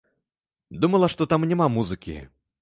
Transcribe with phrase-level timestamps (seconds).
[0.85, 2.17] Думала, што там няма музыкі.